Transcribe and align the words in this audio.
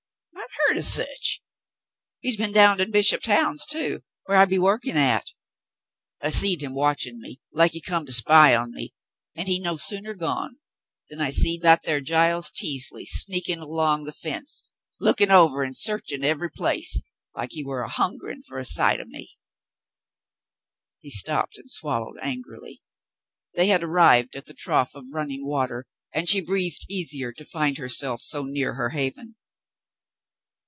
I 0.33 0.75
have 0.75 0.75
heard 0.75 0.79
o' 0.79 0.87
sech. 0.87 1.41
He's 2.19 2.35
be'n 2.37 2.51
down 2.51 2.77
to 2.77 2.85
Bishop 2.85 3.21
Towahs', 3.23 3.65
too, 3.65 4.01
whar 4.27 4.35
I 4.37 4.45
be'n 4.45 4.61
workin' 4.61 4.97
at. 4.97 5.27
I 6.21 6.29
seed 6.29 6.61
him 6.61 6.73
watchin' 6.73 7.21
me 7.21 7.39
like 7.53 7.71
he 7.71 7.81
come 7.81 8.05
to 8.05 8.11
spy 8.13 8.53
on 8.53 8.73
me, 8.73 8.93
an' 9.35 9.47
he 9.47 9.59
no 9.59 9.77
sooner 9.77 10.13
gone 10.13 10.59
than 11.09 11.21
I 11.21 11.29
seed 11.29 11.61
that 11.61 11.83
thar 11.85 11.99
Giles 12.01 12.49
Teasley 12.49 13.05
sneakin' 13.05 13.61
'long 13.61 14.03
the 14.03 14.11
fence 14.13 14.63
lookin' 14.99 15.31
over 15.31 15.63
an' 15.63 15.73
searchin' 15.73 16.23
eve'y 16.23 16.49
place 16.49 17.01
like 17.33 17.51
he 17.53 17.63
war 17.63 17.81
a 17.81 17.89
hungerin' 17.89 18.43
fer 18.43 18.57
a 18.59 18.65
sight 18.65 18.99
o' 18.99 19.05
me." 19.05 19.37
He 20.99 21.11
stopped 21.11 21.57
and 21.57 21.69
swallowed 21.71 22.17
angrily. 22.21 22.81
They 23.55 23.67
had 23.67 23.83
arrived 23.83 24.35
at 24.35 24.45
the 24.47 24.53
trough 24.53 24.95
of 24.95 25.05
running 25.13 25.47
water, 25.47 25.87
and 26.13 26.27
she 26.29 26.41
breathed 26.41 26.85
easier 26.89 27.31
to 27.33 27.45
find 27.45 27.77
herself 27.77 28.21
so 28.21 28.43
near 28.43 28.73
her 28.75 28.89
haven. 28.89 29.35